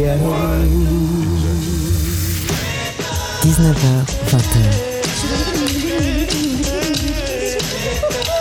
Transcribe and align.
19h, 0.00 0.16
20h. 4.30 4.56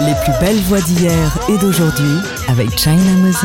Les 0.02 0.16
plus 0.24 0.32
belles 0.40 0.62
voix 0.62 0.80
d'hier 0.80 1.38
et 1.50 1.58
d'aujourd'hui 1.58 2.20
avec 2.48 2.80
China 2.80 3.12
Moses. 3.18 3.44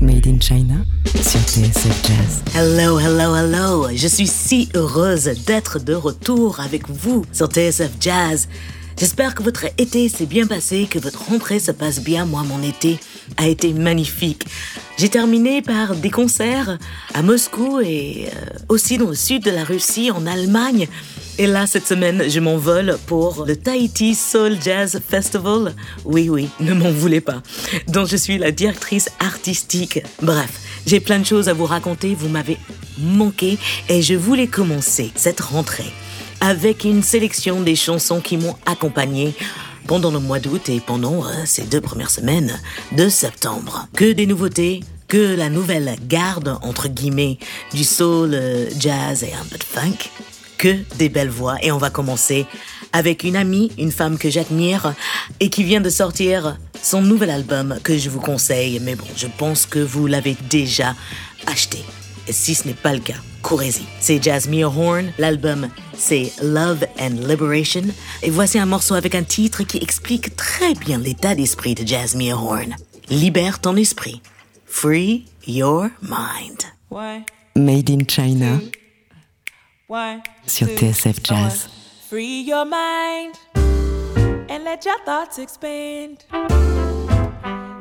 Made 0.00 0.26
in 0.28 0.38
China 0.40 0.74
sur 1.20 1.40
TSF 1.40 2.06
Jazz. 2.06 2.42
Hello, 2.54 3.00
hello, 3.00 3.34
hello. 3.34 3.88
Je 3.92 4.06
suis 4.06 4.28
si 4.28 4.68
heureuse 4.74 5.24
d'être 5.46 5.80
de 5.80 5.94
retour 5.94 6.60
avec 6.60 6.88
vous 6.88 7.24
sur 7.32 7.48
TSF 7.48 7.90
Jazz. 8.00 8.46
J'espère 8.98 9.34
que 9.34 9.42
votre 9.42 9.66
été 9.76 10.08
s'est 10.08 10.24
bien 10.24 10.46
passé, 10.46 10.88
que 10.90 10.98
votre 10.98 11.28
rentrée 11.28 11.60
se 11.60 11.70
passe 11.70 12.00
bien. 12.00 12.24
Moi, 12.24 12.42
mon 12.44 12.62
été 12.62 12.98
a 13.36 13.46
été 13.46 13.74
magnifique. 13.74 14.46
J'ai 14.96 15.10
terminé 15.10 15.60
par 15.60 15.94
des 15.94 16.08
concerts 16.08 16.78
à 17.12 17.20
Moscou 17.20 17.80
et 17.80 18.28
euh, 18.28 18.58
aussi 18.70 18.96
dans 18.96 19.10
le 19.10 19.14
sud 19.14 19.42
de 19.42 19.50
la 19.50 19.64
Russie, 19.64 20.10
en 20.10 20.26
Allemagne. 20.26 20.88
Et 21.36 21.46
là, 21.46 21.66
cette 21.66 21.86
semaine, 21.86 22.30
je 22.30 22.40
m'envole 22.40 22.98
pour 23.06 23.44
le 23.44 23.56
Tahiti 23.56 24.14
Soul 24.14 24.56
Jazz 24.62 24.98
Festival. 25.06 25.74
Oui, 26.06 26.30
oui, 26.30 26.48
ne 26.60 26.72
m'en 26.72 26.90
voulez 26.90 27.20
pas. 27.20 27.42
Dont 27.88 28.06
je 28.06 28.16
suis 28.16 28.38
la 28.38 28.50
directrice 28.50 29.10
artistique. 29.20 30.00
Bref, 30.22 30.58
j'ai 30.86 31.00
plein 31.00 31.18
de 31.18 31.26
choses 31.26 31.50
à 31.50 31.52
vous 31.52 31.66
raconter. 31.66 32.14
Vous 32.14 32.30
m'avez 32.30 32.56
manqué 32.98 33.58
et 33.90 34.00
je 34.00 34.14
voulais 34.14 34.46
commencer 34.46 35.10
cette 35.16 35.40
rentrée 35.40 35.92
avec 36.40 36.84
une 36.84 37.02
sélection 37.02 37.60
des 37.60 37.76
chansons 37.76 38.20
qui 38.20 38.36
m'ont 38.36 38.56
accompagné 38.66 39.34
pendant 39.86 40.10
le 40.10 40.18
mois 40.18 40.40
d'août 40.40 40.68
et 40.68 40.80
pendant 40.80 41.24
euh, 41.24 41.28
ces 41.44 41.62
deux 41.62 41.80
premières 41.80 42.10
semaines 42.10 42.60
de 42.92 43.08
septembre. 43.08 43.88
Que 43.94 44.12
des 44.12 44.26
nouveautés, 44.26 44.80
que 45.08 45.36
la 45.36 45.48
nouvelle 45.48 45.96
garde, 46.08 46.58
entre 46.62 46.88
guillemets, 46.88 47.38
du 47.72 47.84
soul, 47.84 48.30
euh, 48.34 48.68
jazz 48.78 49.22
et 49.22 49.32
un 49.32 49.44
peu 49.44 49.58
de 49.58 49.64
funk, 49.64 50.10
que 50.58 50.76
des 50.96 51.08
belles 51.08 51.30
voix. 51.30 51.56
Et 51.62 51.70
on 51.70 51.78
va 51.78 51.90
commencer 51.90 52.46
avec 52.92 53.24
une 53.24 53.36
amie, 53.36 53.70
une 53.78 53.92
femme 53.92 54.18
que 54.18 54.30
j'admire 54.30 54.94
et 55.40 55.50
qui 55.50 55.64
vient 55.64 55.80
de 55.80 55.90
sortir 55.90 56.56
son 56.82 57.02
nouvel 57.02 57.30
album 57.30 57.78
que 57.82 57.96
je 57.96 58.10
vous 58.10 58.20
conseille. 58.20 58.80
Mais 58.80 58.94
bon, 58.94 59.06
je 59.16 59.26
pense 59.38 59.66
que 59.66 59.78
vous 59.78 60.06
l'avez 60.06 60.36
déjà 60.48 60.94
acheté. 61.46 61.78
Et 62.28 62.32
si 62.32 62.54
ce 62.54 62.66
n'est 62.66 62.74
pas 62.74 62.92
le 62.92 63.00
cas, 63.00 63.14
courez-y. 63.42 63.84
C'est 64.00 64.22
Jasmine 64.22 64.64
Horn, 64.64 65.12
l'album 65.18 65.68
c'est 65.96 66.32
Love 66.42 66.86
and 66.98 67.26
Liberation. 67.26 67.84
Et 68.22 68.30
voici 68.30 68.58
un 68.58 68.66
morceau 68.66 68.94
avec 68.94 69.14
un 69.14 69.22
titre 69.22 69.62
qui 69.62 69.78
explique 69.78 70.36
très 70.36 70.74
bien 70.74 70.98
l'état 70.98 71.34
d'esprit 71.34 71.74
de 71.74 71.86
Jasmine 71.86 72.32
Horn. 72.32 72.76
Libère 73.08 73.60
ton 73.60 73.76
esprit. 73.76 74.20
Free 74.66 75.24
your 75.46 75.88
mind. 76.02 76.64
Made 77.54 77.90
in 77.90 78.04
China 78.06 78.60
sur 80.46 80.66
TSF 80.66 81.20
Jazz. 81.22 81.68
Free 82.08 82.42
your 82.42 82.64
mind 82.64 83.34
and 84.50 84.64
let 84.64 84.84
your 84.84 84.98
thoughts 85.04 85.38
expand. 85.38 86.24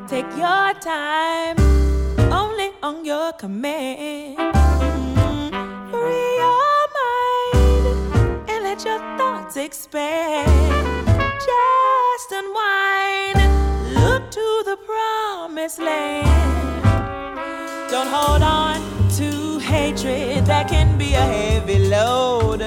Take 0.07 0.25
your 0.37 0.73
time 0.79 1.84
on 2.85 3.03
your 3.03 3.33
command. 3.33 4.37
Mm-hmm. 4.37 5.89
Free 5.89 6.35
your 6.43 6.81
mind 6.99 8.47
and 8.47 8.63
let 8.63 8.85
your 8.85 8.99
thoughts 9.17 9.57
expand. 9.57 10.47
Just 11.49 12.31
unwind, 12.31 13.37
look 13.95 14.29
to 14.29 14.47
the 14.69 14.77
promised 14.85 15.79
land. 15.79 16.83
Don't 17.89 18.07
hold 18.07 18.43
on 18.43 18.77
to 19.17 19.57
hatred 19.57 20.45
that 20.45 20.69
can 20.69 20.95
be 20.95 21.15
a 21.15 21.25
heavy 21.37 21.79
load. 21.89 22.61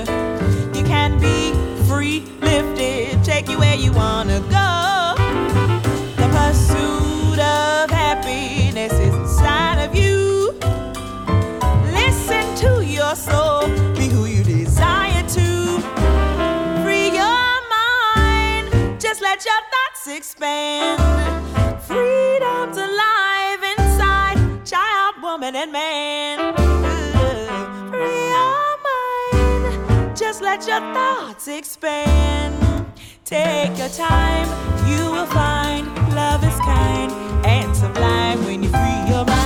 You 0.75 0.83
can 0.83 1.21
be 1.21 1.53
free, 1.87 2.25
lifted, 2.41 3.23
take 3.23 3.49
you 3.49 3.59
where 3.61 3.77
you 3.77 3.93
wanna 3.93 4.41
go. 4.59 5.15
The 6.21 6.29
pursuit 6.39 7.39
of 7.39 7.89
happiness 7.91 8.93
is 8.95 9.38
be 13.97 14.09
who 14.09 14.27
you 14.27 14.43
desire 14.45 15.23
to. 15.29 15.81
Free 16.83 17.11
your 17.11 17.49
mind, 17.77 19.01
just 19.01 19.21
let 19.21 19.45
your 19.45 19.63
thoughts 19.73 20.07
expand. 20.09 21.01
Freedom's 21.83 22.77
alive 22.77 23.63
inside, 23.79 24.39
child, 24.65 25.15
woman, 25.23 25.55
and 25.57 25.73
man. 25.73 26.55
Free 27.91 28.29
your 28.37 28.69
mind, 28.89 30.17
just 30.17 30.41
let 30.43 30.67
your 30.67 30.81
thoughts 30.95 31.49
expand. 31.49 32.55
Take 33.25 33.77
your 33.79 33.91
time, 33.91 34.49
you 34.89 35.11
will 35.13 35.27
find 35.27 35.87
love 36.15 36.43
is 36.45 36.59
kind 36.61 37.13
and 37.47 37.77
sublime 37.77 38.45
when 38.45 38.63
you 38.63 38.71
free 38.71 39.13
your 39.13 39.25
mind. 39.25 39.38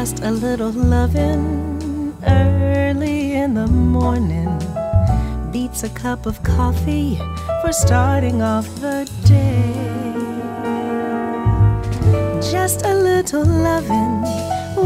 Just 0.00 0.24
a 0.24 0.30
little 0.32 0.72
loving 0.72 2.12
early 2.26 3.34
in 3.34 3.54
the 3.54 3.68
morning 3.68 4.50
beats 5.52 5.84
a 5.84 5.88
cup 5.90 6.26
of 6.26 6.42
coffee 6.42 7.16
for 7.60 7.72
starting 7.72 8.42
off 8.42 8.66
the 8.80 9.08
day. 9.24 9.72
Just 12.50 12.84
a 12.84 12.92
little 12.92 13.44
loving 13.44 14.16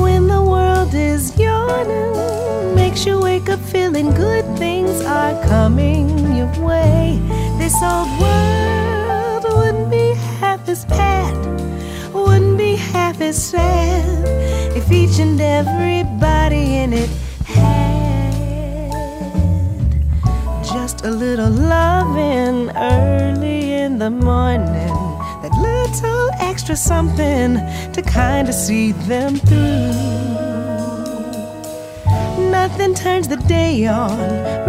when 0.05 0.26
the 0.26 0.43
world 0.43 0.93
is 0.93 1.34
yawning 1.38 2.75
makes 2.75 3.06
you 3.06 3.19
wake 3.19 3.49
up 3.49 3.61
feeling 3.61 4.12
good 4.12 4.44
things 4.58 5.00
are 5.00 5.43
coming 5.44 6.37
your 6.37 6.52
way. 6.61 7.19
This 7.56 7.75
old 7.82 8.11
world 8.20 9.44
wouldn't 9.56 9.90
be 9.90 10.12
half 10.40 10.69
as 10.69 10.84
bad, 10.84 11.34
wouldn't 12.12 12.58
be 12.58 12.76
half 12.76 13.22
as 13.22 13.43
sad 13.43 14.57
if 14.78 14.92
each 14.92 15.19
and 15.19 15.40
everybody 15.40 16.76
in 16.76 16.92
it 16.92 17.10
had 17.44 18.32
just 20.62 21.04
a 21.04 21.10
little 21.10 21.50
loving 21.50 22.70
early 22.76 23.72
in 23.72 23.98
the 23.98 24.08
morning, 24.08 24.94
that 25.42 25.52
little 25.70 26.30
extra 26.38 26.76
something 26.76 27.56
to 27.92 28.02
kind 28.02 28.48
of 28.48 28.54
see 28.54 28.92
them 29.10 29.34
through. 29.48 29.90
Nothing 32.58 32.94
turns 32.94 33.26
the 33.26 33.38
day 33.48 33.84
on, 33.86 34.16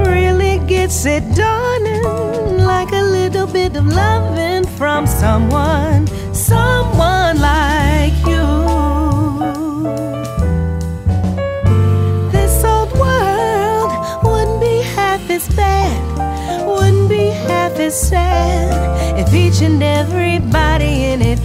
really 0.07 0.57
gets 0.65 1.05
it 1.05 1.23
dawning 1.35 2.57
like 2.57 2.91
a 2.93 3.03
little 3.17 3.45
bit 3.45 3.75
of 3.77 3.85
loving 3.85 4.65
from 4.79 5.05
someone, 5.05 6.07
someone 6.33 7.39
like 7.39 7.88
sad 17.91 19.19
if 19.19 19.33
each 19.33 19.61
and 19.61 19.81
everybody 19.81 21.05
in 21.05 21.21
it 21.21 21.39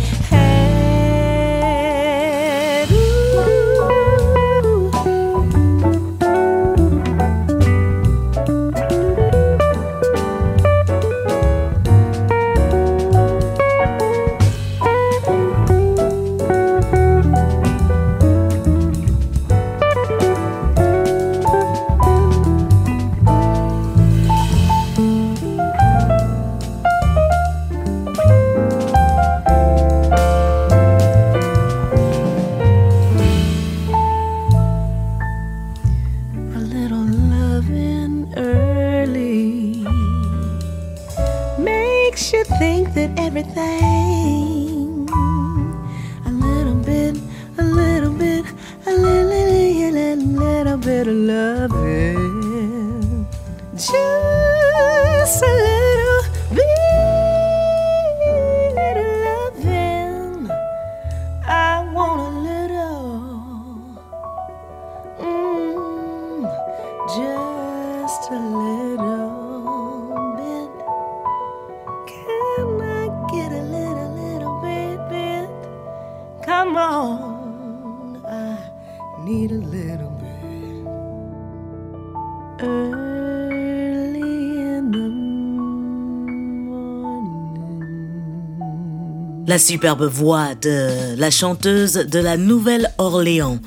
La 89.54 89.60
superbe 89.60 90.08
voix 90.08 90.56
de 90.56 91.14
la 91.16 91.30
chanteuse 91.30 91.92
de 91.92 92.18
la 92.18 92.36
Nouvelle-Orléans, 92.36 93.60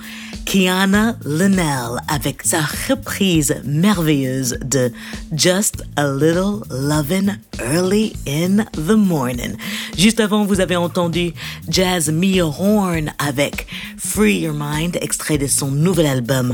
Kiana 0.44 1.16
Linnell, 1.24 2.02
avec 2.10 2.44
sa 2.44 2.60
reprise 2.90 3.56
merveilleuse 3.64 4.58
de 4.66 4.92
Just 5.34 5.86
a 5.96 6.12
Little 6.12 6.60
Lovin' 6.70 7.38
Early 7.62 8.12
in 8.28 8.66
the 8.74 8.98
Morning. 8.98 9.56
Juste 9.98 10.20
avant, 10.20 10.44
vous 10.44 10.60
avez 10.60 10.76
entendu 10.76 11.32
Jazz 11.70 12.12
Mia 12.12 12.46
Horn 12.46 13.14
avec 13.18 13.68
Free 13.98 14.40
Your 14.40 14.56
Mind, 14.60 14.98
extrait 15.00 15.38
de 15.38 15.48
son 15.48 15.72
nouvel 15.72 16.08
album 16.08 16.54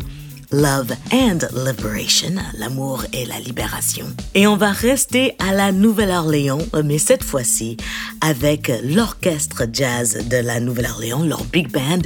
Love 0.54 0.94
and 1.12 1.40
Liberation, 1.66 2.36
l'amour 2.60 3.06
et 3.12 3.26
la 3.26 3.40
libération. 3.40 4.06
Et 4.36 4.46
on 4.46 4.56
va 4.56 4.72
rester 4.72 5.34
à 5.40 5.52
la 5.52 5.72
Nouvelle-Orléans, 5.72 6.62
mais 6.86 7.00
cette 7.00 7.24
fois-ci 7.24 7.76
avec 8.22 8.72
l'orchestre 8.84 9.64
jazz 9.74 10.20
de 10.30 10.38
la 10.38 10.60
Nouvelle-Orléans, 10.60 11.24
leur 11.24 11.44
big 11.46 11.72
band, 11.72 12.04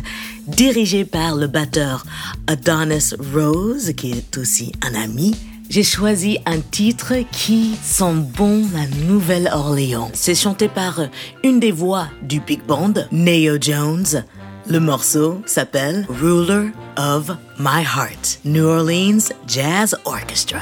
dirigé 0.48 1.04
par 1.04 1.36
le 1.36 1.48
batteur 1.48 2.06
Adonis 2.48 3.13
Rose, 3.34 3.92
qui 3.98 4.12
est 4.12 4.38
aussi 4.38 4.72
un 4.82 4.96
ami. 4.96 5.36
J'ai 5.70 5.84
choisi 5.84 6.39
un 6.46 6.62
titre 6.62 7.16
qui 7.34 7.75
sent 7.84 8.13
bon 8.38 8.66
la 8.74 8.88
Nouvelle-Orléans. 9.08 10.10
C'est 10.13 10.36
chanté 10.36 10.70
par 10.70 11.01
une 11.44 11.60
des 11.60 11.74
voix 11.74 12.08
du 12.22 12.39
big 12.39 12.63
band, 12.66 12.94
Neo 13.12 13.58
Jones. 13.60 14.24
Le 14.70 14.82
morceau 14.82 15.42
s'appelle 15.46 16.06
Ruler 16.10 16.72
of 16.98 17.32
My 17.58 17.84
Heart, 17.84 18.40
New 18.44 18.66
Orleans 18.66 19.32
Jazz 19.48 19.96
Orchestra. 20.04 20.60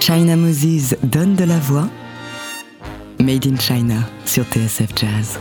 China 0.00 0.36
Moses 0.36 0.96
donne 1.02 1.34
de 1.34 1.44
la 1.44 1.58
voix. 1.58 1.88
Made 3.18 3.46
in 3.46 3.58
China 3.58 3.96
sur 4.24 4.44
TSF 4.44 4.94
Jazz. 4.96 5.38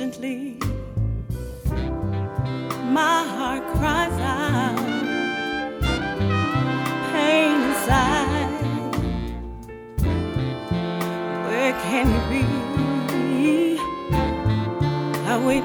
Patiently. 0.00 0.56
My 2.98 3.22
heart 3.34 3.62
cries 3.74 4.18
out, 4.20 4.78
pain 7.12 7.60
inside. 7.68 8.62
Where 11.44 11.72
can 11.84 12.06
you 12.14 12.22
be? 12.30 12.44
I 15.28 15.36
wait 15.46 15.64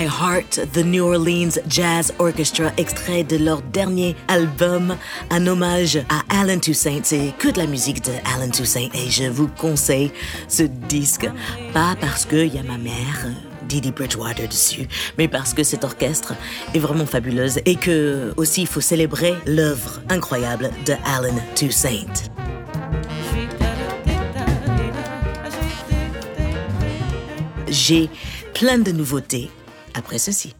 My 0.00 0.06
Heart, 0.06 0.72
The 0.72 0.82
New 0.82 1.04
Orleans 1.04 1.58
Jazz 1.68 2.14
Orchestra, 2.18 2.72
extrait 2.78 3.22
de 3.22 3.36
leur 3.36 3.60
dernier 3.60 4.16
album, 4.28 4.96
un 5.28 5.46
hommage 5.46 5.98
à 6.08 6.40
Alan 6.40 6.58
Toussaint. 6.58 7.00
C'est 7.02 7.34
que 7.38 7.48
de 7.48 7.58
la 7.58 7.66
musique 7.66 8.02
de 8.04 8.12
Alan 8.34 8.50
Toussaint 8.50 8.88
et 8.94 9.10
je 9.10 9.24
vous 9.24 9.48
conseille 9.48 10.10
ce 10.48 10.62
disque, 10.62 11.28
pas 11.74 11.96
parce 12.00 12.24
qu'il 12.24 12.46
y 12.46 12.56
a 12.56 12.62
ma 12.62 12.78
mère. 12.78 13.26
Didi 13.68 13.92
Bridgewater 13.92 14.48
dessus, 14.48 14.88
mais 15.18 15.28
parce 15.28 15.52
que 15.52 15.62
cet 15.62 15.84
orchestre 15.84 16.32
est 16.72 16.78
vraiment 16.78 17.04
fabuleuse 17.04 17.60
et 17.66 17.74
que 17.74 18.32
aussi 18.38 18.62
il 18.62 18.68
faut 18.68 18.80
célébrer 18.80 19.34
l'œuvre 19.44 20.00
incroyable 20.08 20.70
de 20.86 20.94
Alan 21.04 21.36
Toussaint. 21.54 22.06
J'ai 27.68 28.08
plein 28.54 28.78
de 28.78 28.92
nouveautés 28.92 29.50
après 30.00 30.18
ceci. 30.18 30.54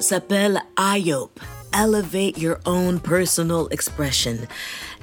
S'appelle 0.00 0.60
IOPE, 0.78 1.40
Elevate 1.72 2.38
Your 2.38 2.56
Own 2.66 3.00
Personal 3.00 3.66
Expression. 3.70 4.36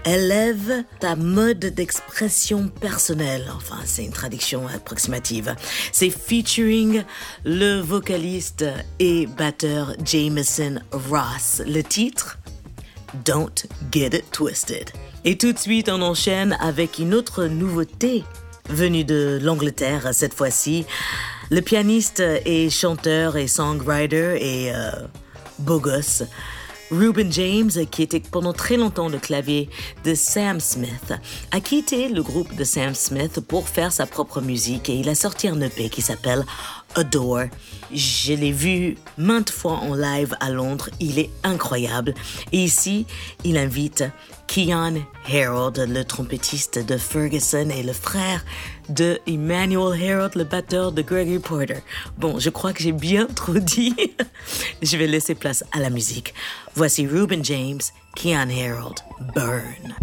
Élève 0.05 0.83
ta 0.99 1.15
mode 1.15 1.59
d'expression 1.59 2.67
personnelle. 2.67 3.45
Enfin, 3.55 3.79
c'est 3.85 4.05
une 4.05 4.11
traduction 4.11 4.67
approximative. 4.67 5.55
C'est 5.91 6.11
featuring 6.11 7.03
le 7.43 7.79
vocaliste 7.79 8.65
et 8.99 9.25
batteur 9.25 9.93
Jameson 10.03 10.79
Ross. 10.91 11.61
Le 11.65 11.81
titre 11.81 12.37
Don't 13.25 13.65
Get 13.91 14.15
It 14.15 14.31
Twisted. 14.31 14.91
Et 15.23 15.37
tout 15.37 15.53
de 15.53 15.59
suite, 15.59 15.89
on 15.89 16.01
enchaîne 16.01 16.55
avec 16.59 16.99
une 16.99 17.13
autre 17.13 17.45
nouveauté 17.45 18.23
venue 18.69 19.03
de 19.03 19.39
l'Angleterre 19.41 20.09
cette 20.13 20.33
fois-ci. 20.33 20.85
Le 21.51 21.61
pianiste 21.61 22.23
et 22.45 22.69
chanteur 22.69 23.37
et 23.37 23.47
songwriter 23.47 24.37
et 24.39 24.73
euh, 24.73 24.89
beau 25.59 25.79
gosse 25.79 26.23
Ruben 26.91 27.31
James, 27.31 27.71
qui 27.89 28.03
était 28.03 28.19
pendant 28.19 28.53
très 28.53 28.77
longtemps 28.77 29.09
le 29.09 29.17
clavier 29.17 29.69
de 30.03 30.13
Sam 30.13 30.59
Smith, 30.59 31.13
a 31.51 31.59
quitté 31.59 32.09
le 32.09 32.21
groupe 32.21 32.55
de 32.55 32.63
Sam 32.63 32.93
Smith 32.93 33.39
pour 33.41 33.67
faire 33.67 33.91
sa 33.91 34.05
propre 34.05 34.41
musique 34.41 34.89
et 34.89 34.95
il 34.95 35.09
a 35.09 35.15
sorti 35.15 35.47
un 35.47 35.59
EP 35.61 35.89
qui 35.89 36.01
s'appelle 36.01 36.45
Adore. 36.95 37.49
Je 37.93 38.33
l'ai 38.33 38.51
vu 38.51 38.97
maintes 39.17 39.51
fois 39.51 39.73
en 39.73 39.93
live 39.93 40.35
à 40.39 40.49
Londres, 40.49 40.89
il 40.99 41.19
est 41.19 41.29
incroyable. 41.43 42.13
Et 42.51 42.63
ici, 42.63 43.05
il 43.43 43.57
invite 43.57 44.03
Keon 44.47 45.03
Harold, 45.31 45.77
le 45.77 46.03
trompettiste 46.03 46.79
de 46.83 46.97
Ferguson 46.97 47.69
et 47.69 47.83
le 47.83 47.93
frère 47.93 48.43
de 48.89 49.19
Emmanuel 49.27 50.01
Harold, 50.01 50.35
le 50.35 50.43
batteur 50.43 50.91
de 50.91 51.01
Gregory 51.01 51.39
Porter. 51.39 51.81
Bon, 52.17 52.39
je 52.39 52.49
crois 52.49 52.73
que 52.73 52.81
j'ai 52.81 52.91
bien 52.91 53.25
trop 53.35 53.59
dit. 53.59 53.95
je 54.81 54.97
vais 54.97 55.07
laisser 55.07 55.35
place 55.35 55.63
à 55.71 55.79
la 55.79 55.89
musique. 55.89 56.33
Voici 56.75 57.05
Ruben 57.07 57.43
James, 57.43 57.81
Keon 58.15 58.49
Harold, 58.49 58.99
Burn. 59.33 59.95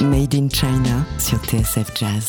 Made 0.00 0.34
in 0.34 0.48
China 0.48 1.04
sur 1.18 1.38
TSF 1.44 1.90
Jazz. 1.94 2.28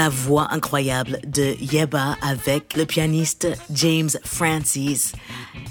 La 0.00 0.08
voix 0.08 0.48
incroyable 0.50 1.20
de 1.26 1.56
Yeba 1.60 2.16
avec 2.22 2.74
le 2.74 2.86
pianiste 2.86 3.46
James 3.70 4.08
Francis. 4.24 5.12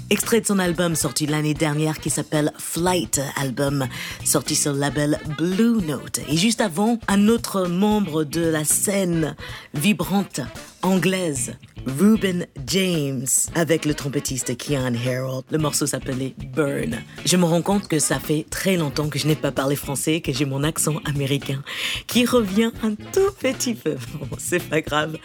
extrait 0.08 0.40
de 0.40 0.46
son 0.46 0.60
album 0.60 0.94
sorti 0.94 1.26
l'année 1.26 1.52
dernière 1.52 1.98
qui 1.98 2.10
s'appelle 2.10 2.52
Flight, 2.56 3.20
album 3.34 3.88
sorti 4.24 4.54
sur 4.54 4.72
le 4.72 4.78
label 4.78 5.18
Blue 5.36 5.82
Note. 5.84 6.20
Et 6.28 6.36
juste 6.36 6.60
avant, 6.60 7.00
un 7.08 7.26
autre 7.26 7.66
membre 7.66 8.22
de 8.22 8.42
la 8.42 8.62
scène 8.64 9.34
vibrante 9.74 10.40
anglaise, 10.82 11.56
Ruben 11.98 12.46
James 12.66 13.26
avec 13.54 13.84
le 13.84 13.94
trompettiste 13.94 14.56
Keon 14.56 14.94
Harold. 15.06 15.44
Le 15.50 15.58
morceau 15.58 15.86
s'appelait 15.86 16.34
Burn. 16.54 16.98
Je 17.24 17.36
me 17.36 17.44
rends 17.44 17.62
compte 17.62 17.88
que 17.88 17.98
ça 17.98 18.18
fait 18.18 18.46
très 18.48 18.76
longtemps 18.76 19.08
que 19.08 19.18
je 19.18 19.26
n'ai 19.26 19.34
pas 19.34 19.50
parlé 19.50 19.76
français, 19.76 20.20
que 20.20 20.32
j'ai 20.32 20.44
mon 20.44 20.62
accent 20.62 20.96
américain 21.04 21.62
qui 22.06 22.26
revient 22.26 22.70
un 22.82 22.94
tout 22.94 23.32
petit 23.38 23.74
peu. 23.74 23.96
Bon, 24.20 24.36
c'est 24.38 24.62
pas 24.62 24.82
grave. 24.82 25.16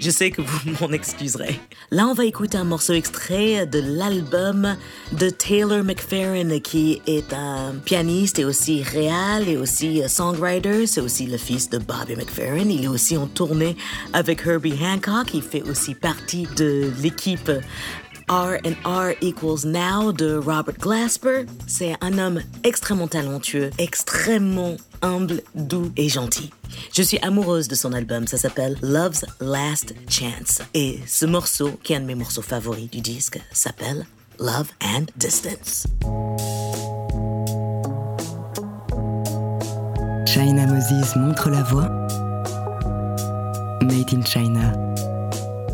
Je 0.00 0.10
sais 0.10 0.30
que 0.30 0.42
vous 0.42 0.58
m'en 0.80 0.90
excuserez. 0.92 1.60
Là, 1.90 2.06
on 2.08 2.14
va 2.14 2.24
écouter 2.24 2.58
un 2.58 2.64
morceau 2.64 2.92
extrait 2.92 3.66
de 3.66 3.78
l'album 3.78 4.76
de 5.12 5.30
Taylor 5.30 5.84
McFerrin 5.84 6.58
qui 6.58 7.00
est 7.06 7.32
un 7.32 7.74
pianiste 7.84 8.40
et 8.40 8.44
aussi 8.44 8.82
réal 8.82 9.48
et 9.48 9.56
aussi 9.56 10.02
songwriter. 10.08 10.86
C'est 10.86 11.00
aussi 11.00 11.26
le 11.26 11.36
fils 11.36 11.70
de 11.70 11.78
Bobby 11.78 12.16
McFerrin. 12.16 12.68
Il 12.68 12.84
est 12.84 12.88
aussi 12.88 13.16
en 13.16 13.26
tournée 13.28 13.76
avec 14.12 14.44
Herbie 14.44 14.74
Hancock. 14.82 15.34
Il 15.34 15.42
fait 15.42 15.62
aussi 15.62 15.94
partie 16.02 16.46
de 16.56 16.90
l'équipe 17.00 17.50
R 18.28 18.56
and 18.64 18.74
R 18.84 19.14
equals 19.20 19.64
Now 19.64 20.12
de 20.12 20.36
Robert 20.36 20.78
Glasper. 20.78 21.46
C'est 21.66 21.96
un 22.00 22.18
homme 22.18 22.40
extrêmement 22.64 23.08
talentueux, 23.08 23.70
extrêmement 23.78 24.76
humble, 25.00 25.42
doux 25.54 25.92
et 25.96 26.08
gentil. 26.08 26.50
Je 26.92 27.02
suis 27.02 27.18
amoureuse 27.18 27.68
de 27.68 27.74
son 27.74 27.92
album, 27.92 28.26
ça 28.26 28.36
s'appelle 28.36 28.76
Love's 28.82 29.24
Last 29.40 29.94
Chance. 30.08 30.62
Et 30.74 31.00
ce 31.06 31.26
morceau, 31.26 31.70
qui 31.82 31.92
est 31.92 31.96
un 31.96 32.00
de 32.00 32.06
mes 32.06 32.14
morceaux 32.14 32.42
favoris 32.42 32.90
du 32.90 33.00
disque, 33.00 33.40
s'appelle 33.52 34.06
Love 34.38 34.68
and 34.82 35.06
Distance. 35.16 35.86
China 40.26 40.66
Moses 40.66 41.16
montre 41.16 41.50
la 41.50 41.62
voie. 41.62 41.88
Made 43.82 44.14
in 44.14 44.22
China 44.24 44.91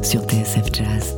sur 0.02 0.22
TSF 0.22 0.72
Jazz. 0.72 1.16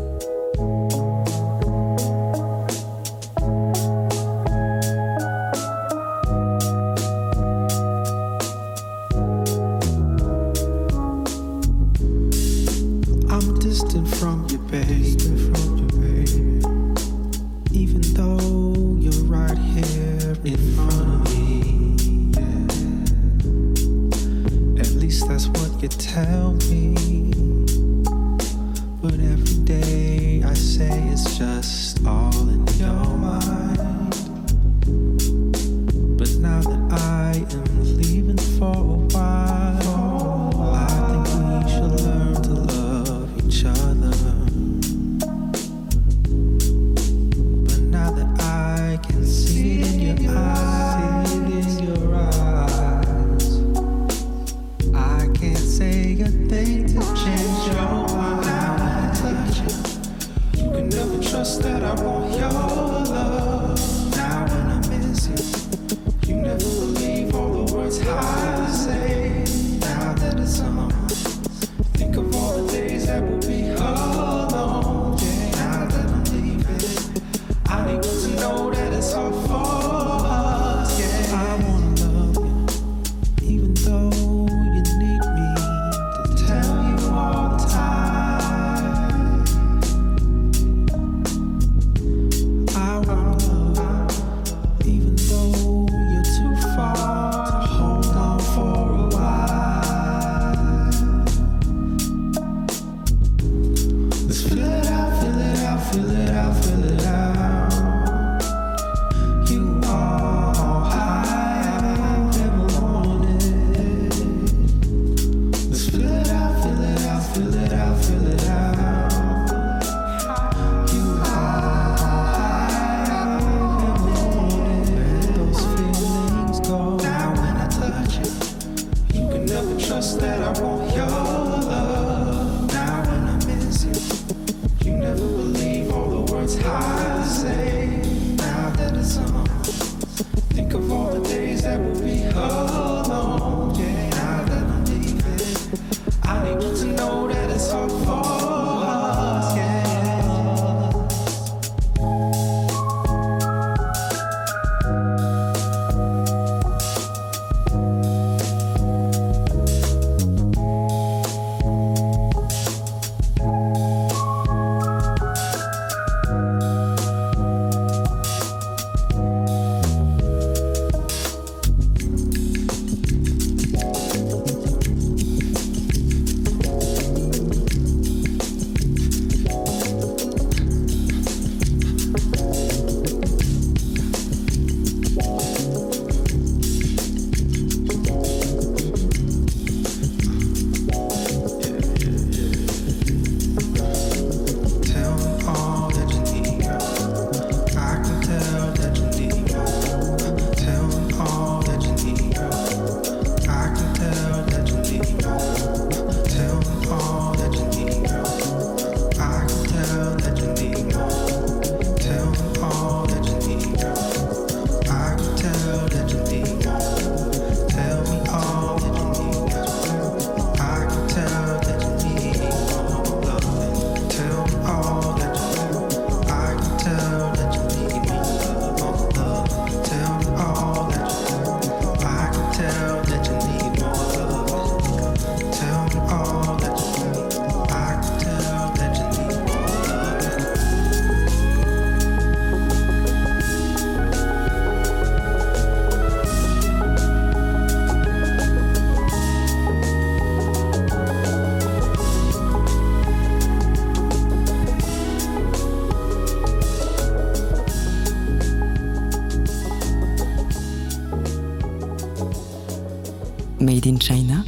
Made 263.60 263.86
in 263.86 263.98
China 263.98 264.42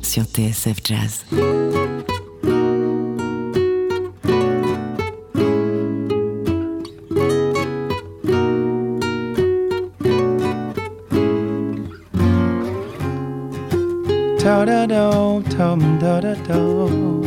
sur 0.00 0.24
TSF 0.24 0.80
Jazz. 0.82 1.24
da 14.42 14.64
da 14.64 14.86
do, 14.86 15.42
da 16.00 16.20
da 16.20 16.34
do. 16.34 17.22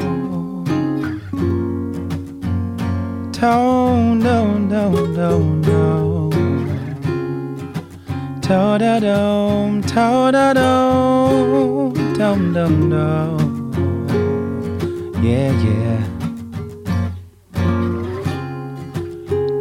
To 8.45 8.77
da 8.77 8.99
dum, 8.99 9.81
to 9.81 10.29
da 10.31 10.53
dum, 10.53 11.93
dum 12.13 12.53
dum 12.53 12.89
dum. 12.91 13.39
Yeah, 15.23 15.51
yeah. 15.65 16.03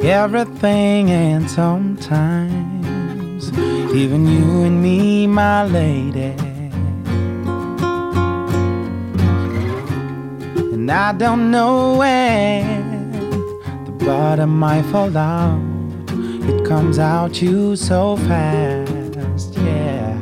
Everything 0.02 1.10
and 1.10 1.50
sometimes, 1.50 3.50
even 3.94 4.26
you 4.26 4.64
and 4.64 4.82
me, 4.82 5.26
my 5.28 5.64
lady. 5.64 6.34
And 10.74 10.90
I 10.90 11.12
don't 11.14 11.50
know 11.50 11.96
when 11.96 13.12
the 13.86 13.92
bottom 14.04 14.58
might 14.58 14.82
fall 14.82 15.16
out. 15.16 15.73
Comes 16.64 16.98
out 16.98 17.42
you 17.42 17.76
so 17.76 18.16
fast, 18.16 19.54
yeah. 19.58 20.18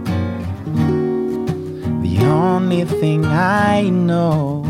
The 2.03 2.19
only 2.25 2.85
thing 2.85 3.25
I 3.25 3.89
know, 3.91 4.65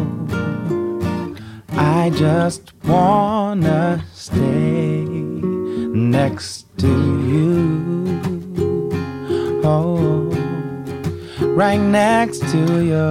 I 1.71 2.11
just 2.11 2.73
wanna 2.85 4.05
stay 4.13 5.05
next 5.95 6.67
to 6.79 6.89
you. 7.31 8.21
Oh, 9.65 10.29
right 11.57 11.81
next 11.81 12.41
to 12.53 12.85
you. 12.91 13.09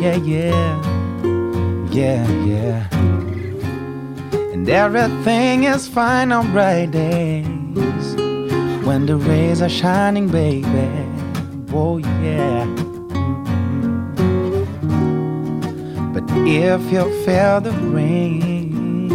Yeah, 0.00 0.16
yeah, 0.16 0.82
yeah, 1.90 2.30
yeah. 2.44 2.91
And 4.62 4.70
everything 4.70 5.64
is 5.64 5.88
fine 5.88 6.30
on 6.30 6.52
bright 6.52 6.92
days 6.92 8.14
when 8.86 9.06
the 9.06 9.16
rays 9.16 9.60
are 9.60 9.68
shining, 9.68 10.28
baby. 10.28 10.88
Oh, 11.72 11.98
yeah. 11.98 12.64
But 16.12 16.22
if 16.46 16.92
you 16.92 17.24
feel 17.24 17.60
the 17.60 17.72
rain, 17.90 19.08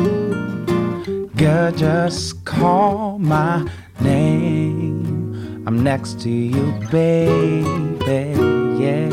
girl, 1.38 1.72
just 1.72 2.44
call 2.44 3.18
my 3.18 3.66
name. 4.02 5.64
I'm 5.66 5.82
next 5.82 6.20
to 6.24 6.30
you, 6.30 6.74
baby. 6.92 8.36
Yeah. 8.84 9.08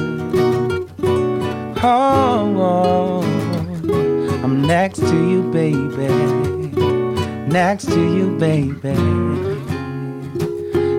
Oh, 1.80 2.56
oh. 2.58 3.33
I'm 4.44 4.60
next 4.60 4.98
to 4.98 5.30
you, 5.30 5.42
baby. 5.50 6.06
Next 7.50 7.86
to 7.86 7.98
you, 7.98 8.36
baby. 8.38 8.94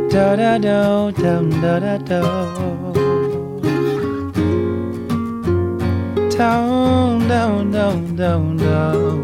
Da 0.10 0.36
da 0.36 0.58
do, 0.58 1.12
dum 1.12 1.52
da 1.62 1.78
da 1.78 1.98
do. 2.10 2.22
Dum 6.36 7.28
dum 7.28 7.72
dum 7.72 8.16
dum 8.16 8.58
dum. 8.58 9.24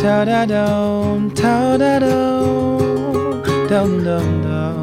Da 0.00 0.24
da 0.24 0.46
dum, 0.46 1.34
da 1.34 1.76
da 1.76 1.98
dum, 1.98 3.42
dum 3.68 4.04
dum 4.04 4.42
dum. 4.42 4.75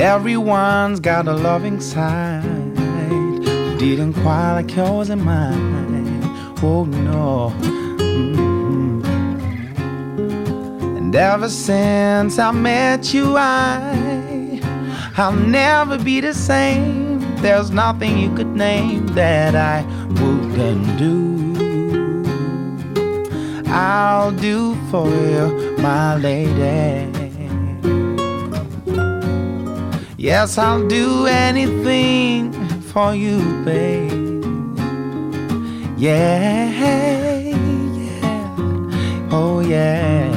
Everyone's 0.00 0.98
got 0.98 1.28
a 1.28 1.34
loving 1.34 1.78
side. 1.80 2.42
Didn't 3.78 4.14
quite 4.14 4.54
like 4.54 4.74
yours 4.74 5.10
and 5.10 5.22
mine. 5.22 6.22
Oh 6.62 6.84
no. 6.84 7.52
Mhm. 7.98 9.04
And 10.96 11.14
ever 11.14 11.48
since 11.48 12.38
I 12.38 12.50
met 12.50 13.12
you, 13.12 13.36
I 13.36 14.60
I'll 15.16 15.32
never 15.32 15.98
be 15.98 16.20
the 16.20 16.34
same. 16.34 17.20
There's 17.42 17.70
nothing 17.70 18.18
you 18.18 18.30
could 18.34 18.54
name 18.56 19.06
that 19.08 19.54
I 19.54 19.84
wouldn't 20.18 20.98
do. 20.98 21.16
I'll 23.66 24.32
do 24.32 24.74
for 24.90 25.08
you, 25.08 25.76
my 25.78 26.16
lady. 26.16 27.19
Yes, 30.22 30.58
I'll 30.58 30.86
do 30.86 31.24
anything 31.24 32.52
for 32.92 33.14
you, 33.14 33.38
babe. 33.64 34.44
Yeah, 35.96 36.68
yeah, 36.68 38.28
oh 39.32 39.60
yeah. 39.60 40.28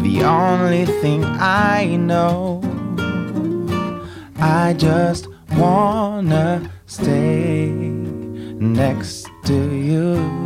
The 0.00 0.22
only 0.24 0.86
thing 1.02 1.22
I 1.22 1.96
know, 1.96 2.62
I 4.40 4.72
just 4.72 5.28
wanna 5.58 6.72
stay 6.86 7.66
next 7.68 9.28
to 9.44 9.74
you. 9.74 10.43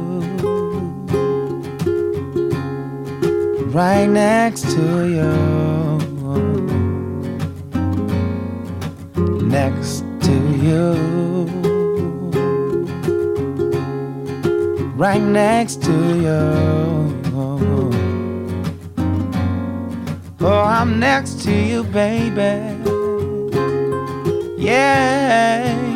Right 3.79 4.09
next 4.09 4.63
to 4.73 5.07
you. 5.07 5.33
Next 9.47 10.03
to 10.23 10.35
you. 10.67 10.95
Right 14.97 15.23
next 15.23 15.81
to 15.85 15.93
you. 16.27 16.41
Oh, 20.41 20.63
I'm 20.65 20.99
next 20.99 21.45
to 21.45 21.53
you, 21.53 21.85
baby. 21.85 22.75
Yeah. 24.61 25.88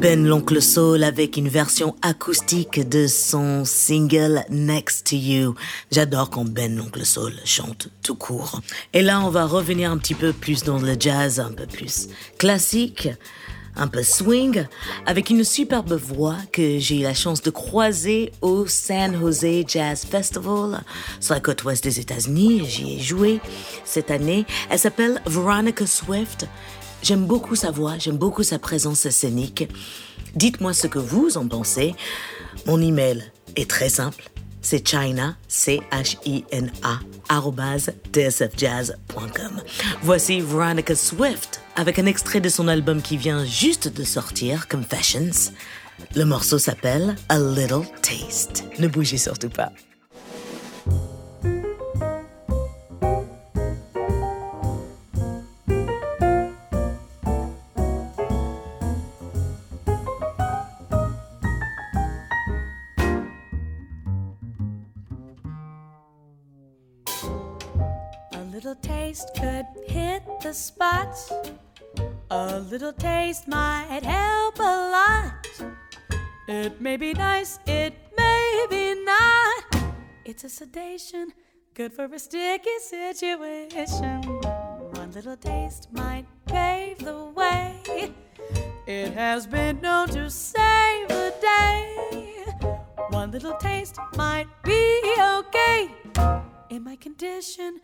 Ben 0.00 0.24
l'oncle 0.24 0.62
Soul 0.62 1.02
avec 1.02 1.36
une 1.36 1.48
version 1.48 1.96
acoustique 2.02 2.88
de 2.88 3.08
son 3.08 3.64
single 3.64 4.44
Next 4.48 5.08
to 5.08 5.16
You. 5.16 5.56
J'adore 5.90 6.30
quand 6.30 6.44
Ben 6.44 6.76
l'oncle 6.76 7.04
Soul 7.04 7.32
chante 7.44 7.88
tout 8.04 8.14
court. 8.14 8.60
Et 8.92 9.02
là, 9.02 9.20
on 9.20 9.30
va 9.30 9.44
revenir 9.44 9.90
un 9.90 9.98
petit 9.98 10.14
peu 10.14 10.32
plus 10.32 10.62
dans 10.62 10.78
le 10.78 10.94
jazz, 10.96 11.40
un 11.40 11.50
peu 11.50 11.66
plus 11.66 12.08
classique, 12.38 13.08
un 13.74 13.88
peu 13.88 14.04
swing, 14.04 14.66
avec 15.04 15.30
une 15.30 15.42
superbe 15.42 15.94
voix 15.94 16.36
que 16.52 16.78
j'ai 16.78 17.00
eu 17.00 17.02
la 17.02 17.14
chance 17.14 17.42
de 17.42 17.50
croiser 17.50 18.30
au 18.40 18.68
San 18.68 19.18
Jose 19.18 19.64
Jazz 19.66 20.06
Festival 20.08 20.80
sur 21.18 21.34
la 21.34 21.40
côte 21.40 21.64
ouest 21.64 21.82
des 21.82 21.98
États-Unis. 21.98 22.62
J'y 22.68 22.94
ai 22.94 23.00
joué 23.00 23.40
cette 23.84 24.12
année. 24.12 24.46
Elle 24.70 24.78
s'appelle 24.78 25.20
Veronica 25.26 25.86
Swift. 25.88 26.46
J'aime 27.02 27.26
beaucoup 27.26 27.54
sa 27.54 27.70
voix, 27.70 27.98
j'aime 27.98 28.16
beaucoup 28.16 28.42
sa 28.42 28.58
présence 28.58 29.08
scénique. 29.08 29.68
Dites-moi 30.34 30.72
ce 30.72 30.86
que 30.86 30.98
vous 30.98 31.36
en 31.36 31.46
pensez. 31.46 31.94
Mon 32.66 32.80
email 32.80 33.32
est 33.56 33.70
très 33.70 33.88
simple. 33.88 34.28
C'est 34.60 34.86
china, 34.86 35.36
C-H-I-N-A, 35.46 36.98
tsfjazz.com. 38.12 39.62
Voici 40.02 40.40
Veronica 40.40 40.94
Swift 40.94 41.60
avec 41.76 41.98
un 41.98 42.06
extrait 42.06 42.40
de 42.40 42.48
son 42.48 42.68
album 42.68 43.00
qui 43.00 43.16
vient 43.16 43.44
juste 43.44 43.88
de 43.88 44.02
sortir, 44.02 44.68
Confessions. 44.68 45.52
Le 46.14 46.24
morceau 46.24 46.58
s'appelle 46.58 47.16
A 47.28 47.38
Little 47.38 47.86
Taste. 48.02 48.64
Ne 48.78 48.88
bougez 48.88 49.18
surtout 49.18 49.50
pas. 49.50 49.72
A 72.58 72.60
little 72.62 72.92
taste 72.92 73.46
might 73.46 74.02
help 74.02 74.58
a 74.58 74.90
lot. 74.90 75.46
It 76.48 76.80
may 76.80 76.96
be 76.96 77.12
nice, 77.12 77.60
it 77.68 77.94
may 78.16 78.66
be 78.68 79.00
not. 79.04 79.94
It's 80.24 80.42
a 80.42 80.48
sedation, 80.48 81.32
good 81.74 81.92
for 81.92 82.06
a 82.06 82.18
sticky 82.18 82.78
situation. 82.80 84.22
One 84.22 85.12
little 85.12 85.36
taste 85.36 85.86
might 85.92 86.26
pave 86.46 86.98
the 86.98 87.26
way. 87.26 88.12
It 88.88 89.12
has 89.12 89.46
been 89.46 89.80
known 89.80 90.08
to 90.08 90.28
save 90.28 91.06
the 91.06 91.32
day. 91.40 92.44
One 93.10 93.30
little 93.30 93.54
taste 93.58 93.98
might 94.16 94.48
be 94.64 95.00
okay. 95.16 95.94
In 96.70 96.82
my 96.82 96.96
condition, 96.96 97.78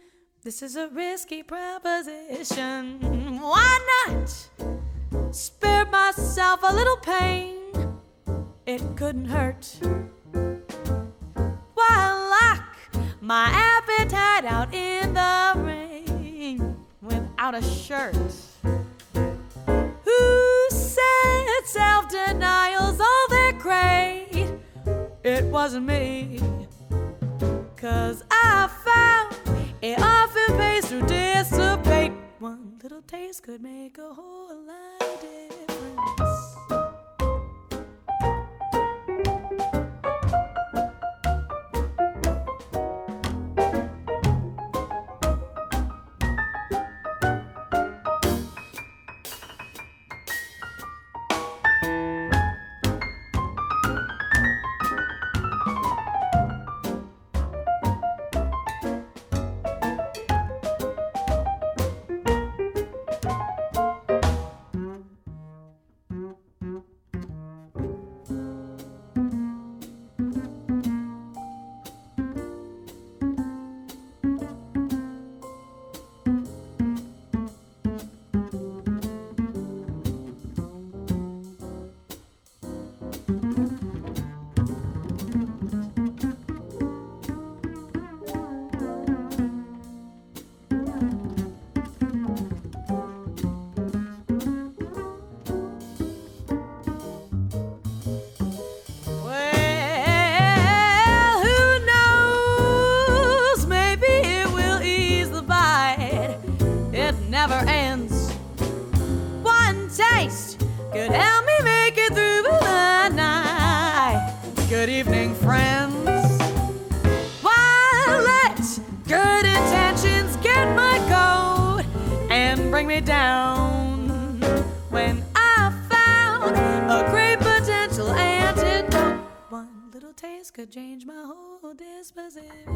this 0.44 0.62
is 0.62 0.76
a 0.76 0.88
risky 0.88 1.42
proposition. 1.42 3.00
Why 3.40 3.78
not 4.06 5.34
spare 5.34 5.86
myself 5.86 6.60
a 6.62 6.74
little 6.74 6.98
pain? 6.98 7.56
It 8.66 8.82
couldn't 8.94 9.24
hurt. 9.24 9.78
Why 11.72 12.28
lock 12.36 12.76
my 13.22 13.48
appetite 13.50 14.44
out 14.44 14.74
in 14.74 15.14
the 15.14 15.52
rain 15.56 16.76
without 17.00 17.54
a 17.54 17.62
shirt? 17.62 18.14
Who 19.24 20.66
said 20.68 21.64
self 21.64 22.10
denial's 22.10 23.00
all 23.00 23.28
that 23.30 23.54
great? 23.58 24.50
It 25.24 25.44
wasn't 25.46 25.86
me. 25.86 26.38
Cause 27.76 28.22
I 28.30 28.68
found 28.84 29.23
it 29.84 29.98
often 30.00 30.56
pays 30.56 30.88
to 30.88 31.02
dissipate. 31.02 32.12
One 32.38 32.78
little 32.82 33.02
taste 33.02 33.42
could 33.42 33.62
make 33.62 33.98
a 33.98 34.14
whole 34.14 34.64
lot 34.66 35.02
of 35.02 36.23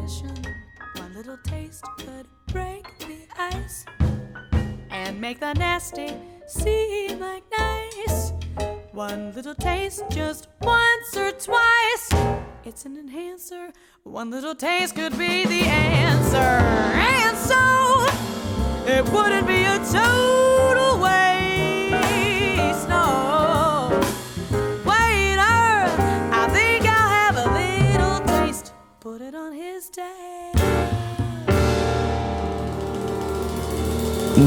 One 0.09 1.15
little 1.15 1.37
taste 1.45 1.85
could 1.99 2.27
break 2.47 2.99
the 2.99 3.19
ice 3.37 3.85
and 4.91 5.21
make 5.21 5.39
the 5.39 5.53
nasty 5.53 6.15
seem 6.47 7.21
like 7.21 7.43
nice. 7.59 8.33
One 8.93 9.35
little 9.35 9.55
taste, 9.55 10.05
just 10.09 10.49
once 10.63 11.15
or 11.15 11.33
twice. 11.33 12.09
It's 12.65 12.87
an 12.87 12.97
enhancer. 12.97 13.71
One 14.05 14.31
little 14.31 14.55
taste 14.55 14.95
could 14.95 15.13
be 15.19 15.45
the 15.45 15.65
answer. 15.67 16.39
And 16.39 17.37
so, 17.37 18.07
it 18.91 19.05
wouldn't 19.13 19.47
be 19.47 19.65
a 19.65 19.77
total 19.93 21.01
waste. 21.03 22.89
No. 22.89 23.58
It 29.79 29.99
on. 29.99 30.09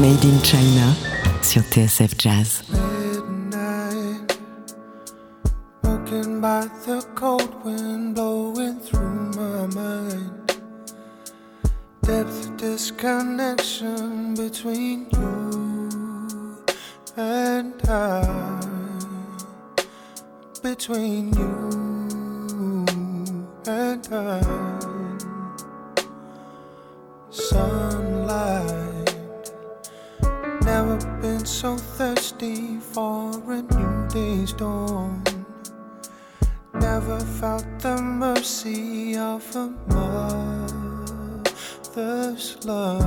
Made 0.00 0.24
in 0.24 0.40
China 0.42 0.94
sur 1.42 1.62
TSF 1.62 2.16
Jazz. 2.18 2.62
midnight, 2.70 4.38
broken 5.82 6.40
by 6.40 6.68
the 6.86 7.02
cold 7.14 7.64
wind 7.64 8.14
blowing 8.14 8.80
through 8.80 9.30
my 9.36 9.66
mind. 9.74 10.60
Depth 12.02 12.56
disconnection 12.56 14.34
between 14.34 15.08
you 15.12 16.64
and 17.16 17.74
I, 17.88 18.60
between 20.62 21.32
you 21.34 21.82
and 23.66 24.08
I. 24.12 24.51
day's 34.42 34.52
dawn. 34.54 35.22
Never 36.74 37.20
felt 37.20 37.66
the 37.78 37.96
mercy 38.02 39.16
of 39.16 39.44
a 39.54 39.68
mother's 41.94 42.56
love. 42.64 43.04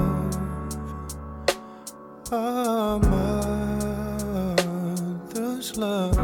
A 2.31 2.99
mother's 5.33 5.77
love. 5.77 6.17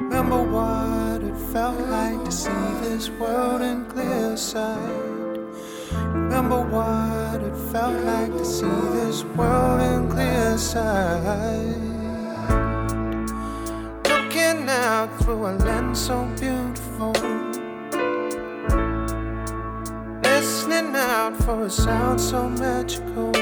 Remember 0.00 0.42
what 0.56 1.22
it 1.22 1.36
felt 1.52 1.80
like 1.88 2.24
to 2.24 2.32
see 2.32 2.64
this 2.80 3.10
world 3.20 3.60
in 3.60 3.84
clear 3.86 4.36
sight. 4.36 4.78
Remember 5.92 6.60
what 6.74 7.42
it 7.42 7.56
felt 7.70 8.02
like 8.04 8.32
to 8.32 8.44
see 8.44 8.80
this 8.96 9.24
world 9.36 9.80
in 9.82 10.08
clear 10.10 10.56
sight. 10.56 11.63
A 15.34 15.52
lens 15.52 16.00
so 16.00 16.24
beautiful. 16.38 17.12
Listening 20.22 20.94
out 20.94 21.36
for 21.44 21.64
a 21.64 21.70
sound 21.70 22.20
so 22.20 22.48
magical. 22.48 23.32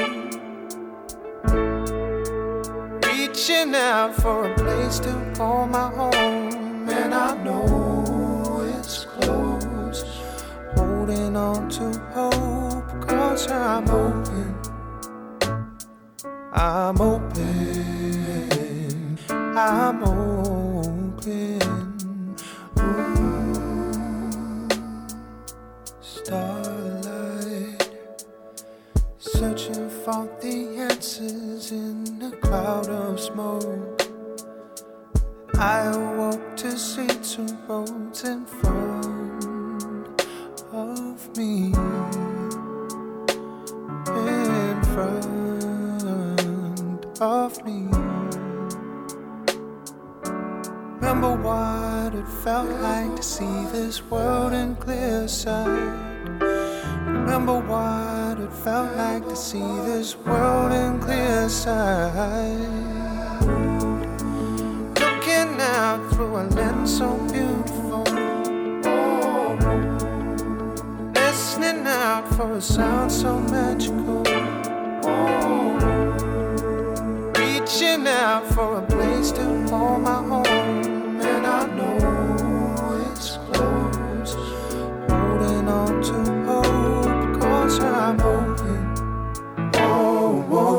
Reaching 3.07 3.75
out 3.75 4.13
for 4.15 4.51
a 4.51 4.55
place 4.55 4.99
to 4.99 5.33
call 5.35 5.67
my 5.67 5.89
home. 5.89 6.89
And 6.89 7.13
I 7.13 7.35
know 7.43 7.72
Remember 51.03 51.35
what 51.35 52.15
it 52.15 52.25
felt 52.45 52.69
like 52.79 53.13
to 53.17 53.21
see 53.21 53.65
this 53.73 54.01
world 54.03 54.53
in 54.53 54.73
clear 54.77 55.27
sight. 55.27 55.91
Remember 57.05 57.59
what 57.59 58.39
it 58.39 58.53
felt 58.53 58.95
like 58.95 59.27
to 59.27 59.35
see 59.35 59.59
this 59.83 60.15
world 60.15 60.71
in 60.71 61.01
clear 61.01 61.49
sight. 61.49 62.55
Looking 64.97 65.59
out 65.59 66.09
through 66.13 66.37
a 66.37 66.43
lens 66.43 66.97
so 66.97 67.17
beautiful. 67.33 68.03
Listening 71.15 71.85
out 71.85 72.33
for 72.33 72.53
a 72.53 72.61
sound 72.61 73.11
so 73.11 73.39
magical. 73.39 74.23
Reaching 77.35 78.07
out 78.07 78.45
for 78.53 78.77
a 78.77 78.81
place 78.83 79.33
to 79.33 79.65
call 79.67 79.99
my 79.99 80.13
home. 80.13 80.32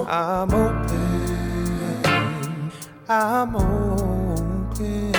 I'm 0.07 0.53
open. 0.53 2.03
I'm 3.09 3.57
open. 3.57 5.14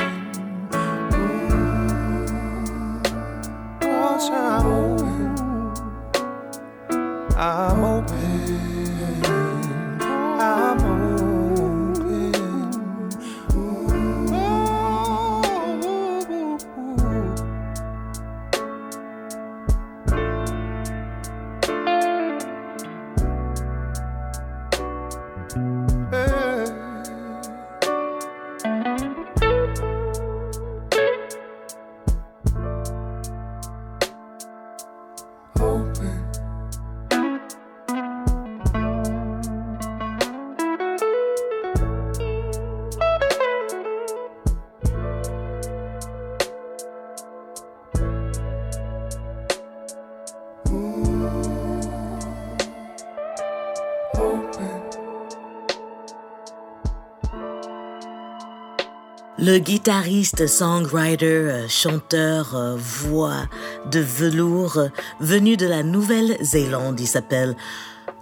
Le 59.38 59.58
guitariste, 59.58 60.48
songwriter, 60.48 61.66
chanteur, 61.68 62.78
voix 62.78 63.50
de 63.92 64.00
velours 64.00 64.80
venu 65.20 65.58
de 65.58 65.66
la 65.66 65.84
Nouvelle-Zélande, 65.84 67.02
il 67.02 67.08
s'appelle 67.08 67.54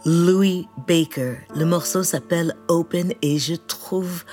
Louis 0.06 0.68
Baker. 0.88 1.36
Le 1.56 1.66
morceau 1.66 2.02
s'appelle 2.02 2.56
Open 2.68 3.14
et 3.22 3.38
je 3.38 3.54
trouve 3.54 4.24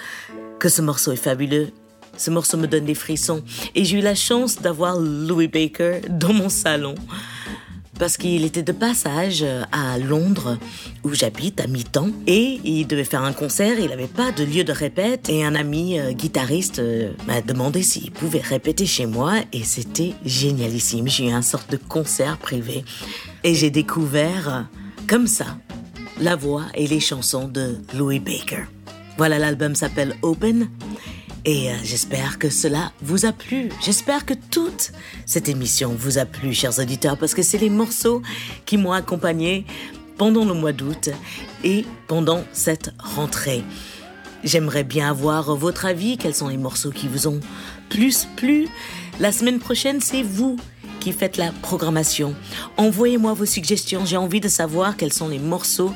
que 0.59 0.71
ce 0.71 0.81
morceau 0.81 1.13
est 1.13 1.17
fabuleux. 1.17 1.69
Ce 2.17 2.31
morceau 2.31 2.57
me 2.57 2.67
donne 2.67 2.87
des 2.87 2.95
frissons 2.95 3.43
et 3.75 3.85
j'ai 3.85 3.99
eu 3.99 4.03
la 4.03 4.15
chance 4.15 4.63
d'avoir 4.63 4.99
Louis 4.99 5.49
Baker 5.49 6.01
dans 6.09 6.33
mon 6.33 6.49
salon 6.49 6.95
parce 8.01 8.17
qu'il 8.17 8.47
était 8.47 8.63
de 8.63 8.73
passage 8.73 9.45
à 9.73 9.99
Londres, 9.99 10.57
où 11.05 11.13
j'habite 11.13 11.61
à 11.61 11.67
mi-temps, 11.67 12.09
et 12.27 12.59
il 12.65 12.87
devait 12.87 13.05
faire 13.05 13.23
un 13.23 13.35
concert, 13.35 13.79
il 13.79 13.91
n'avait 13.91 14.07
pas 14.07 14.33
de 14.33 14.43
lieu 14.43 14.65
de 14.65 14.73
répète, 14.73 15.29
et 15.29 15.45
un 15.45 15.55
ami 15.55 16.01
euh, 16.01 16.13
guitariste 16.13 16.79
euh, 16.79 17.13
m'a 17.27 17.43
demandé 17.43 17.83
s'il 17.83 18.11
pouvait 18.11 18.41
répéter 18.41 18.87
chez 18.87 19.05
moi, 19.05 19.35
et 19.53 19.65
c'était 19.65 20.15
génialissime. 20.25 21.09
J'ai 21.09 21.29
eu 21.29 21.31
un 21.31 21.43
sorte 21.43 21.71
de 21.71 21.77
concert 21.77 22.39
privé, 22.39 22.85
et 23.45 23.55
j'ai 23.55 23.71
découvert, 23.71 24.49
euh, 24.49 24.63
comme 25.07 25.27
ça, 25.27 25.59
la 26.23 26.37
voix 26.37 26.65
et 26.75 26.87
les 26.87 27.01
chansons 27.01 27.49
de 27.49 27.77
Louis 27.95 28.19
Baker. 28.19 28.65
Voilà, 29.19 29.39
l'album 29.39 29.75
s'appelle 29.75 30.17
Open. 30.23 30.71
Et 31.45 31.71
euh, 31.71 31.75
j'espère 31.83 32.39
que 32.39 32.51
cela 32.51 32.93
vous 33.01 33.25
a 33.25 33.33
plu. 33.33 33.71
J'espère 33.83 34.27
que 34.27 34.35
toute 34.35 34.93
cette 35.25 35.49
émission 35.49 35.95
vous 35.97 36.19
a 36.19 36.27
plu, 36.27 36.53
chers 36.53 36.79
auditeurs, 36.79 37.17
parce 37.17 37.35
que 37.35 37.43
c'est 37.43 37.59
les 37.59 37.71
morceaux 37.71 38.21
qui 38.67 38.77
m'ont 38.77 38.93
accompagné 38.93 39.65
pendant 40.19 40.45
le 40.45 40.53
mois 40.53 40.73
d'août 40.73 41.09
et 41.65 41.87
pendant 42.07 42.45
cette 42.53 42.93
rentrée. 42.99 43.65
J'aimerais 44.45 44.85
bien 44.85 45.09
avoir 45.11 45.57
votre 45.57 45.87
avis. 45.87 46.19
Quels 46.19 46.35
sont 46.35 46.49
les 46.49 46.59
morceaux 46.59 46.91
qui 46.91 47.09
vous 47.09 47.27
ont 47.27 47.41
plus 47.89 48.27
plu? 48.37 48.69
La 49.19 49.33
semaine 49.33 49.59
prochaine, 49.59 50.01
c'est 50.01 50.23
vous 50.23 50.57
qui 51.01 51.13
faites 51.13 51.39
la 51.39 51.53
programmation. 51.63 52.35
Envoyez-moi 52.77 53.33
vos 53.33 53.47
suggestions. 53.47 54.05
J'ai 54.05 54.19
envie 54.19 54.41
de 54.41 54.49
savoir 54.49 54.97
quels 54.97 55.13
sont 55.13 55.29
les 55.29 55.39
morceaux 55.39 55.93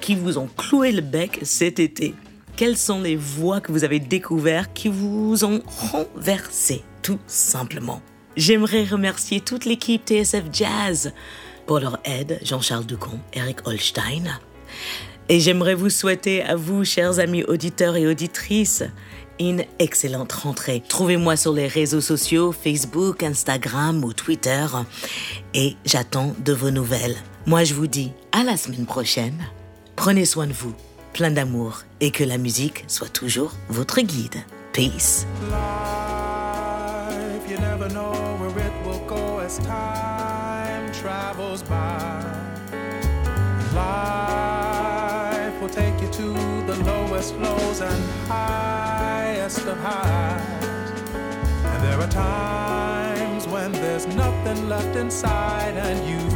qui 0.00 0.14
vous 0.14 0.36
ont 0.36 0.48
cloué 0.54 0.92
le 0.92 1.00
bec 1.00 1.40
cet 1.42 1.80
été. 1.80 2.14
Quelles 2.56 2.76
sont 2.76 3.00
les 3.00 3.16
voix 3.16 3.60
que 3.60 3.72
vous 3.72 3.82
avez 3.82 3.98
découvertes 3.98 4.70
qui 4.74 4.88
vous 4.88 5.44
ont 5.44 5.62
renversé, 5.66 6.82
tout 7.02 7.18
simplement? 7.26 8.02
J'aimerais 8.36 8.84
remercier 8.84 9.40
toute 9.40 9.64
l'équipe 9.64 10.06
TSF 10.06 10.44
Jazz 10.52 11.12
pour 11.66 11.80
leur 11.80 11.98
aide, 12.04 12.38
Jean-Charles 12.42 12.86
Ducon, 12.86 13.18
Eric 13.32 13.66
Holstein. 13.66 14.38
Et 15.28 15.40
j'aimerais 15.40 15.74
vous 15.74 15.90
souhaiter 15.90 16.42
à 16.42 16.54
vous, 16.54 16.84
chers 16.84 17.18
amis 17.18 17.42
auditeurs 17.44 17.96
et 17.96 18.06
auditrices, 18.06 18.84
une 19.40 19.64
excellente 19.78 20.32
rentrée. 20.32 20.82
Trouvez-moi 20.86 21.36
sur 21.36 21.52
les 21.52 21.66
réseaux 21.66 22.00
sociaux, 22.00 22.52
Facebook, 22.52 23.22
Instagram 23.22 24.04
ou 24.04 24.12
Twitter. 24.12 24.66
Et 25.54 25.76
j'attends 25.84 26.34
de 26.44 26.52
vos 26.52 26.70
nouvelles. 26.70 27.16
Moi, 27.46 27.64
je 27.64 27.74
vous 27.74 27.86
dis 27.86 28.12
à 28.32 28.44
la 28.44 28.56
semaine 28.56 28.86
prochaine. 28.86 29.38
Prenez 29.96 30.24
soin 30.24 30.46
de 30.46 30.52
vous, 30.52 30.74
plein 31.12 31.30
d'amour, 31.30 31.82
et 32.00 32.10
que 32.10 32.24
la 32.24 32.38
musique 32.38 32.84
soit 32.88 33.12
toujours 33.12 33.52
votre 33.68 34.00
guide. 34.00 34.36
Peace. 34.72 35.26
life. 35.50 37.50
You 37.50 37.58
never 37.58 37.88
know 37.90 38.12
where 38.38 38.66
it 38.66 38.72
will 38.86 39.04
go 39.06 39.38
as 39.40 39.58
time 39.58 40.90
travels 40.92 41.62
by. 41.62 42.24
Life 43.74 45.60
will 45.60 45.68
take 45.68 46.00
you 46.00 46.08
to 46.08 46.32
the 46.66 46.76
lowest 46.84 47.34
lows 47.36 47.80
and 47.80 48.04
highest 48.28 49.66
of 49.66 49.78
highs. 49.78 50.68
And 51.64 51.84
there 51.84 51.98
are 52.00 52.10
times 52.10 53.46
when 53.48 53.72
there's 53.72 54.06
nothing 54.06 54.68
left 54.68 54.96
inside 54.96 55.76
and 55.76 55.98
you've 56.08 56.31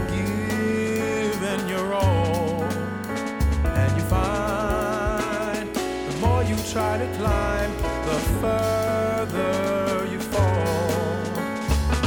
try 6.73 6.99
to 6.99 7.07
climb, 7.17 7.71
the 8.07 8.19
further 8.41 10.07
you 10.11 10.19
fall. 10.19 10.91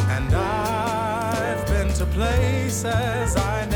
And 0.09 0.33
I've 0.35 1.65
been 1.67 1.87
to 1.93 2.05
places 2.05 3.35
I 3.37 3.68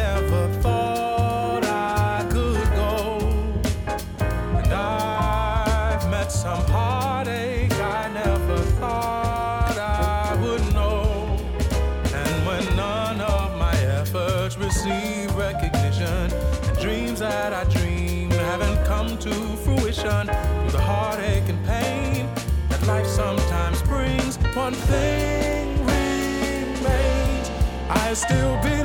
one 24.56 24.74
thing 24.74 25.84
remains. 25.86 27.50
I 27.90 28.14
still 28.14 28.62
believe 28.62 28.83